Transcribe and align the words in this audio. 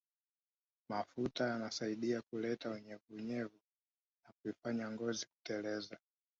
Mafuta 0.89 1.47
yanasaidia 1.47 2.21
kuleta 2.21 2.69
unyevunyevu 2.69 3.59
na 4.23 4.33
kuifanya 4.41 4.91
ngozi 4.91 5.25
kuteleza 5.25 5.97